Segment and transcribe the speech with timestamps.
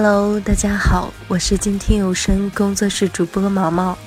[0.00, 3.98] Hello，大家好，我是今天有声工作室主播毛毛。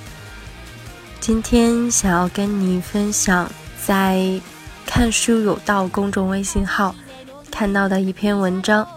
[1.20, 3.52] 今天想要跟你分享
[3.86, 4.40] 在
[4.88, 6.96] “看书有道”公众微信号
[7.52, 8.88] 看到的一篇文章，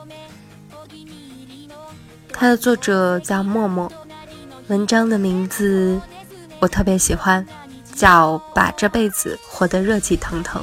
[2.33, 3.92] 它的作者叫默默。
[4.69, 6.00] 文章的名字
[6.61, 7.45] 我特别喜欢，
[7.92, 10.62] 叫《把这辈子活得热气腾腾》。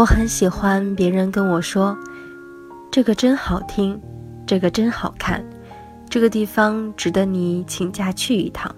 [0.00, 1.94] 我很喜欢别人跟我说
[2.90, 4.00] ：“这个真好听，
[4.46, 5.44] 这个真好看，
[6.08, 8.74] 这个地方值得你请假去一趟。”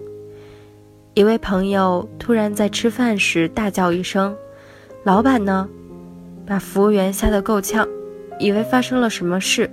[1.15, 4.35] 一位朋友突然在吃饭时大叫一声
[5.05, 5.65] ：“老板呢？”
[6.45, 7.87] 把服务员吓得够呛，
[8.37, 9.71] 以为发生了什么事。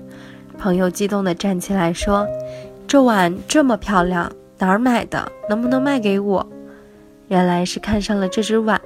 [0.56, 2.25] 朋友激动地站起来说
[2.87, 5.33] ：“这碗这么漂亮，哪儿买的？
[5.49, 6.49] 能不能卖给我？”
[7.27, 8.81] 原来是看上了这只碗。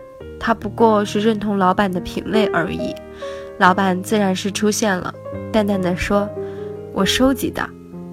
[0.47, 2.94] 他不过是认同老板的品味而已，
[3.56, 5.10] 老板自然是出现了，
[5.50, 6.28] 淡淡的说
[6.93, 7.66] ：“我收集的，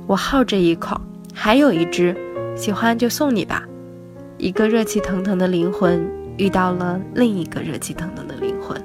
[0.07, 0.95] 我好这一口，
[1.33, 2.15] 还有一只，
[2.55, 3.67] 喜欢就送你吧。”
[4.39, 8.81] 一个热气腾腾的灵魂遇到了另一个热气腾腾的灵魂。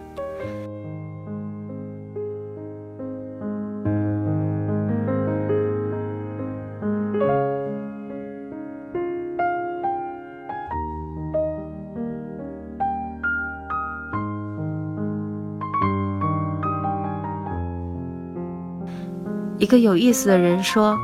[19.67, 20.97] 一个有意思的人说：“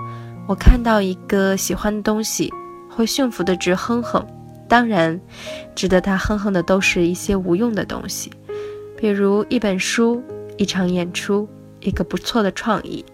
[0.47, 2.49] 我看到一个喜欢的东西，
[2.89, 4.25] 会驯服的直哼哼。
[4.69, 5.21] 当然，
[5.75, 8.31] 值得他哼哼的都是一些无用的东西，
[8.97, 10.23] 比如一本书、
[10.59, 11.49] 一场演出、
[11.81, 13.05] 一个不错的创意。”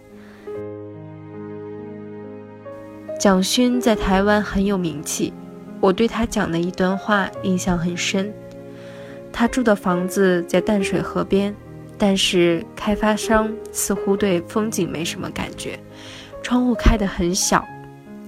[3.19, 5.33] 蒋勋在台湾很有名气，
[5.81, 8.31] 我对他讲的一段话印象很深。
[9.33, 11.57] 他住的房子在淡水河边。
[11.99, 15.79] 但是开发商似乎对风景没什么感觉，
[16.43, 17.65] 窗户开得很小。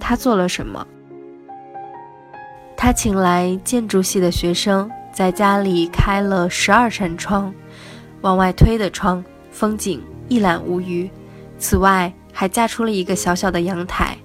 [0.00, 0.84] 他做了什么？
[2.76, 7.54] 他请来建筑系的学生，在家里开了十二扇窗，
[8.22, 11.08] 往外推的窗，风景一览无余。
[11.58, 14.16] 此外，还架出了一个小小的阳台。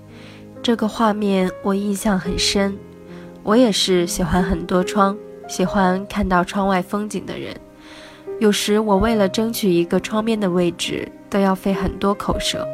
[0.64, 2.76] 这个画面我印象很深。
[3.44, 5.16] 我也是喜欢很多窗，
[5.48, 7.56] 喜欢看到窗外风景的人。
[8.40, 12.68] 有时我为了争取一个窗边的位置，都要费很多口舌。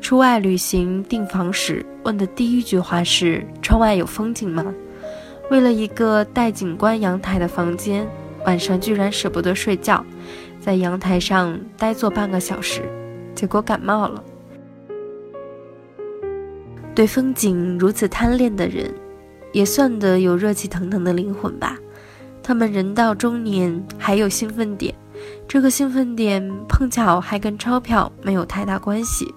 [0.00, 4.74] 出外旅行订房时，问的第一句话是：“窗外有风景吗？”
[5.50, 8.06] 为了一个带景观阳台的房间，
[8.44, 10.04] 晚上居然舍不得睡觉，
[10.60, 12.82] 在阳台上呆坐半个小时，
[13.34, 14.22] 结果感冒了。
[16.94, 18.92] 对风景如此贪恋的人，
[19.52, 21.78] 也算得有热气腾腾的灵魂吧。
[22.44, 24.94] 他们人到中年还有兴奋点，
[25.48, 29.34] 这个兴奋点碰巧还跟钞票没有太大关系。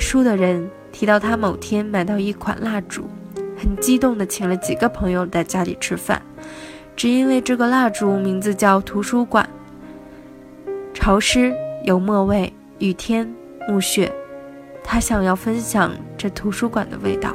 [0.00, 3.08] 书的人提到，他某天买到一款蜡烛，
[3.56, 6.20] 很激动地请了几个朋友在家里吃饭，
[6.96, 9.48] 只因为这个蜡烛名字叫图书馆。
[10.94, 11.54] 潮湿
[11.84, 13.32] 油墨味，雨天
[13.68, 14.10] 墓穴，
[14.82, 17.34] 他想要分享这图书馆的味道。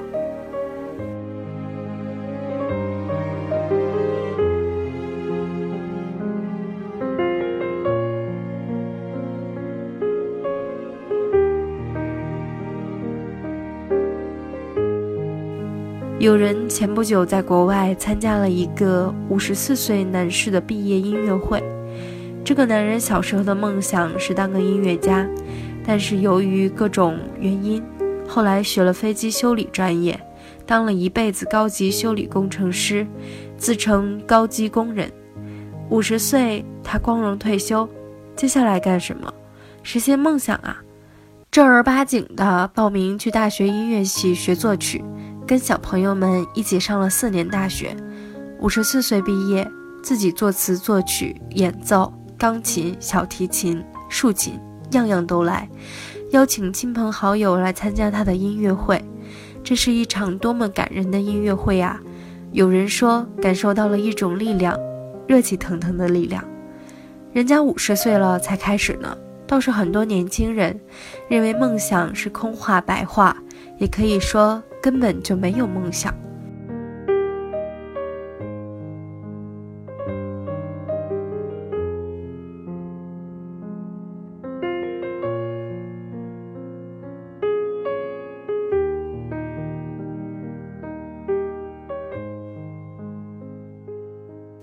[16.26, 21.64] 有人前不久在国外参加了一个五十四岁男士的毕业音乐会。
[22.44, 25.30] 这个男人小时候的梦想是当个音乐家，
[25.86, 27.80] 但是由于各种原因，
[28.28, 30.20] 后来学了飞机修理专业，
[30.66, 33.06] 当了一辈子高级修理工程师，
[33.56, 35.08] 自称高级工人。
[35.92, 37.88] 五十岁，他光荣退休，
[38.36, 39.32] 接下来干什么？
[39.84, 40.82] 实现梦想啊！
[41.52, 45.04] 正儿八经的报名去大学音乐系学作曲。
[45.48, 47.96] 跟小朋友们一起上了四年大学，
[48.60, 49.70] 五十四岁毕业，
[50.02, 54.60] 自己作词作曲、演奏钢琴、小提琴、竖琴，
[54.92, 55.70] 样样都来。
[56.32, 59.00] 邀请亲朋好友来参加他的音乐会，
[59.64, 62.02] 这是一场多么感人的音乐会啊！
[62.52, 64.76] 有人说感受到了一种力量，
[65.28, 66.44] 热气腾腾的力量。
[67.32, 69.16] 人家五十岁了才开始呢，
[69.46, 70.80] 倒是很多年轻人
[71.30, 73.38] 认为梦想是空话白话，
[73.78, 74.64] 也可以说。
[74.86, 76.14] 根本就没有梦想。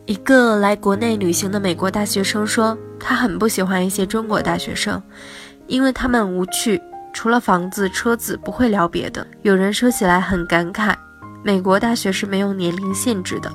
[0.07, 5.03] 一个来国内旅行的美国大学生说，他很不喜欢一些中国大学生，
[5.67, 6.81] 因为他们无趣。
[7.23, 9.25] 除了房子、车子，不会聊别的。
[9.43, 10.93] 有人说起来很感慨，
[11.45, 13.49] 美国大学是没有年龄限制的，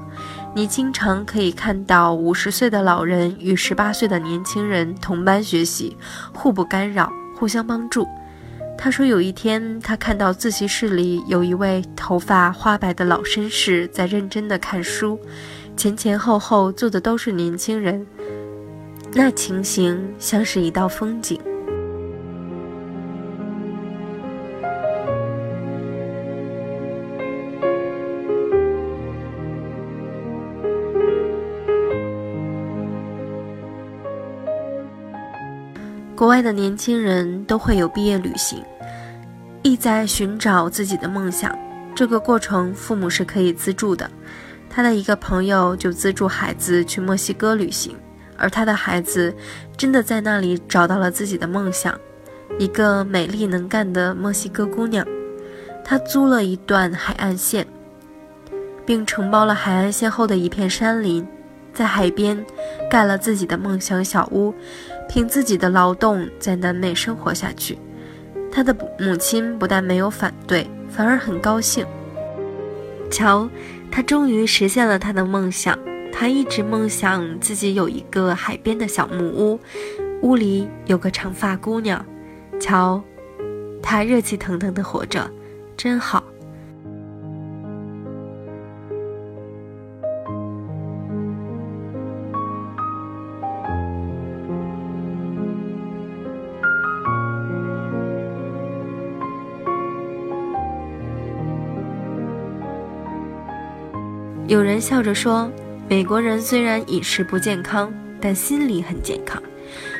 [0.55, 5.97] 你经常可以看到五十岁的老人与十八岁的年轻人同班学习，
[6.33, 8.07] 互不干扰，互相帮助。
[8.77, 15.19] 他说，有一天他看到自习室里有一位头发花白的老绅士在认真的看书，
[15.75, 18.07] 前前后后坐的都是年轻人，
[19.11, 21.37] 那情形像是一道风景。
[36.17, 38.63] 国外的年轻人都会有毕业旅行，
[39.61, 41.55] 意在寻找自己的梦想。
[41.93, 44.09] 这个过程父母是可以资助的。
[44.67, 47.95] 他的一个朋友就资助孩子去墨西哥旅行，
[48.35, 49.31] 而他的孩子
[49.77, 51.95] 真的在那里找到了自己的梦想，
[52.57, 55.05] 一个美丽能干的墨西哥姑娘。
[55.85, 57.67] 他租了一段海岸线，
[58.87, 61.27] 并承包了海岸线后的一片山林。
[61.73, 62.43] 在海边
[62.89, 64.51] 盖了自己的梦想小屋，
[65.09, 67.77] 凭自己的劳动在南美生活下去。
[68.51, 71.85] 他的母亲不但没有反对，反而很高兴。
[73.11, 73.49] 瞧，
[73.91, 75.77] 他终于实现了他的梦想。
[76.11, 79.59] 他一直梦想自己有一个海边的小木屋，
[80.23, 82.03] 屋里有个长发姑娘。
[82.59, 83.03] 瞧，
[83.83, 85.29] 他热气腾腾地活着，
[85.75, 86.23] 真好。
[104.47, 105.51] 有人笑着说
[105.89, 109.43] ：“美国人虽然饮食不健康，但心理很健康，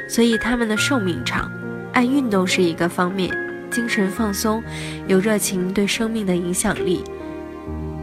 [0.08, 1.52] 所以他们的寿命长。
[1.92, 3.30] 爱运动是一个方面，
[3.70, 4.64] 精神放松，
[5.06, 7.04] 有热情对生命的影响力，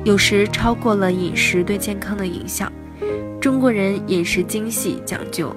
[0.05, 2.71] 有时超过了饮食对健康的影响。
[3.41, 5.51] 中国人饮食精细讲究，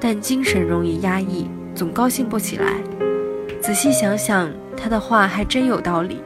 [0.00, 2.80] 但精神容易压抑，总高兴不起来。
[3.60, 6.22] 仔细想想，他的话还真有道理。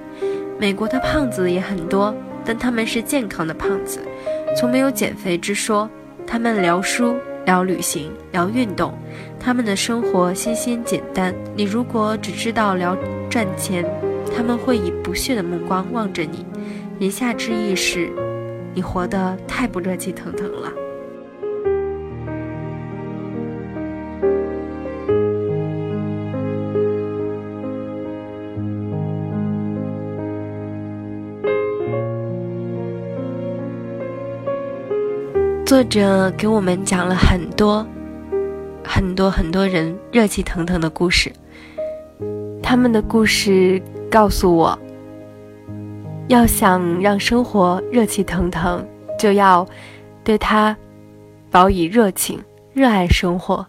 [0.57, 4.01] 美国的胖子也很多。”但他们是健康的胖子，
[4.57, 5.89] 从没有减肥之说。
[6.27, 8.95] 他们聊书、聊旅行、聊运动，
[9.39, 11.35] 他们的生活新鲜简单。
[11.55, 12.97] 你如果只知道聊
[13.29, 13.85] 赚钱，
[14.35, 16.47] 他们会以不屑的目光望着你。
[16.99, 18.11] 言下之意是，
[18.73, 20.73] 你活得太不热气腾腾了。
[35.75, 37.85] 作者给我们讲了很多、
[38.85, 41.33] 很多、很多人热气腾腾的故事。
[42.63, 44.79] 他们的故事告诉我，
[46.29, 48.87] 要想让生活热气腾腾，
[49.19, 49.67] 就要
[50.23, 50.77] 对它
[51.51, 52.41] 保以热情，
[52.73, 53.67] 热爱生活，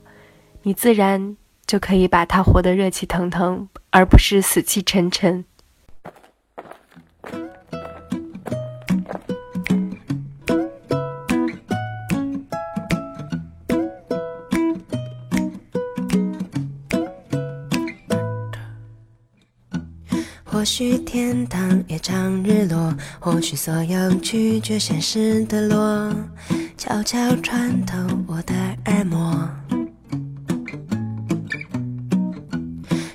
[0.61, 1.35] 你自然
[1.65, 5.43] 就可以把它活得热气腾腾，而不是死气沉沉。
[20.55, 26.15] 或许天堂也常日落，或许所有拒绝现实的落，
[26.77, 28.53] 悄悄穿透我的
[28.85, 29.49] 耳膜。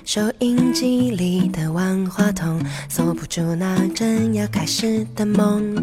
[0.05, 5.75] 收音机里的万花筒，锁不住那正要开始的梦。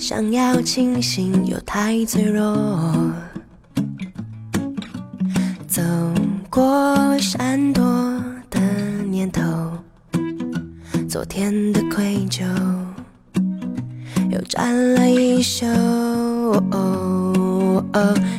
[0.00, 3.12] 想要清醒又太脆弱，
[5.68, 5.80] 走
[6.50, 7.84] 过闪躲
[8.50, 8.60] 的
[9.08, 9.67] 念头。
[11.08, 12.44] 昨天的愧疚
[14.30, 15.64] 又占了一宿，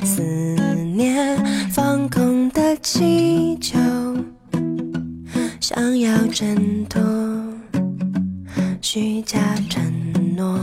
[0.03, 0.21] 思
[0.95, 3.79] 念放空的气球，
[5.59, 7.01] 想要挣脱
[8.81, 9.83] 虚假承
[10.37, 10.59] 诺，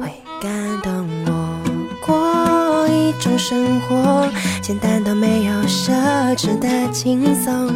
[0.00, 0.12] 会
[0.42, 0.50] 感
[0.82, 1.60] 动我。
[2.04, 4.28] 过一种生活，
[4.60, 5.92] 简单到没有奢
[6.36, 7.72] 侈的轻松。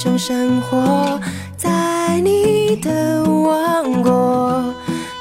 [0.00, 1.20] 种生活，
[1.58, 4.64] 在你的王国。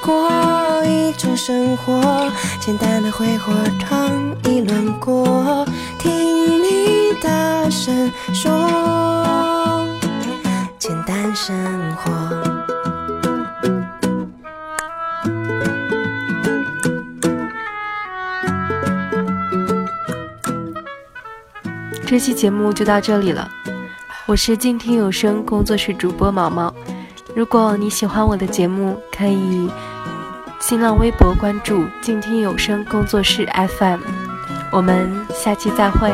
[0.02, 0.32] 过
[0.86, 2.32] 一种生活，
[2.62, 4.10] 简单的挥霍尝
[4.46, 5.66] 一轮过，
[6.00, 6.10] 听
[6.64, 9.86] 你大声说，
[10.78, 11.54] 简单生
[11.98, 12.10] 活。
[22.08, 23.48] 这期节目就到这里了，
[24.30, 26.72] 我是静听有声工作室主播毛毛。
[27.36, 29.68] 如果你喜欢我的节目，可以
[30.62, 34.02] 新浪微博关注静听有声工作室 FM。
[34.72, 36.12] 我们下期再会。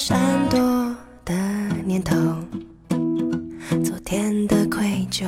[0.00, 0.18] 闪
[0.50, 0.58] 躲
[1.24, 1.32] 的
[1.84, 2.16] 念头，
[3.84, 5.26] 昨天的愧疚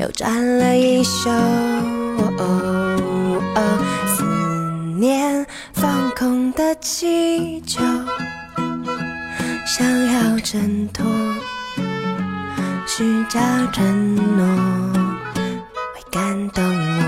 [0.00, 1.30] 又占了一宿。
[6.50, 7.80] 的气球，
[9.66, 11.04] 想要挣脱
[12.86, 13.40] 虚假
[13.72, 14.44] 承诺，
[15.94, 17.02] 会感动我。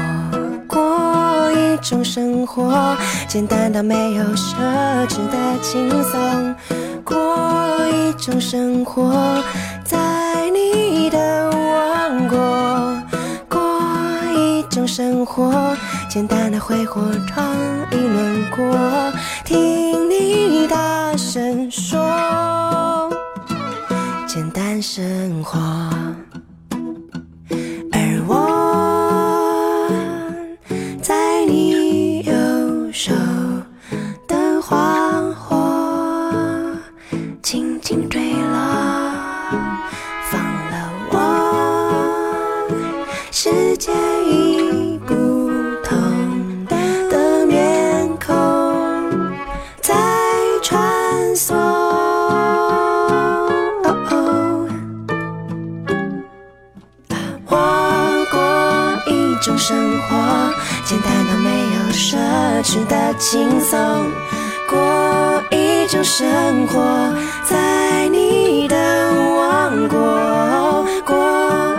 [0.69, 4.55] 过一种生活，简单到没有奢
[5.09, 6.55] 侈的轻松。
[7.03, 9.43] 过一种生活，
[9.85, 13.03] 在你的王国。
[13.49, 13.61] 过
[14.35, 15.77] 一种生活，
[16.09, 17.45] 简单的挥霍闯
[17.91, 18.65] 一轮过，
[19.45, 22.01] 听你大声说，
[24.27, 25.94] 简单生活。
[59.67, 60.53] 生活
[60.85, 62.19] 简单到没有奢
[62.63, 64.11] 侈的轻松，
[64.69, 67.11] 过一种生活，
[67.49, 68.77] 在你的
[69.35, 70.85] 王国。
[71.07, 71.17] 过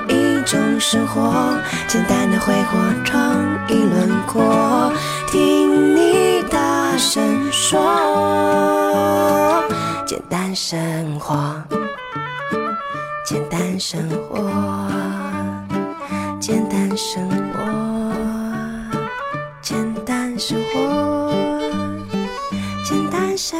[0.08, 1.56] 一种生活，
[1.88, 4.92] 简单的挥霍闯一轮廓，
[5.28, 7.80] 听你大声说，
[10.08, 11.54] 简单生活，
[13.24, 14.40] 简单生活，
[16.40, 17.64] 简单生活。
[19.62, 21.32] 简单生活，
[22.84, 23.60] 简单生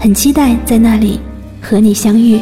[0.00, 1.20] 很期待在那里
[1.60, 2.40] 和你相遇。